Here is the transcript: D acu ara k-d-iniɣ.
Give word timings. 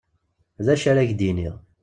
D 0.65 0.67
acu 0.73 0.87
ara 0.91 1.07
k-d-iniɣ. 1.09 1.55